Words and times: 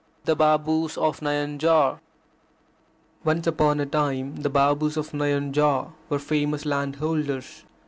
THE 0.25 0.35
BABUS 0.35 0.97
OF 0.97 1.21
NAYANJORE 1.21 1.97
I 1.97 1.99
Once 3.23 3.45
upon 3.45 3.79
a 3.79 3.85
time 3.85 4.37
the 4.37 4.49
Babus 4.49 4.97
of 4.97 5.11
Nayanjore 5.11 5.91
were 6.09 6.17
famous 6.17 6.65
landholders. 6.65 7.65